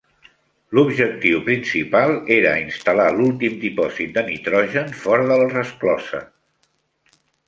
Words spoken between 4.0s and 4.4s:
de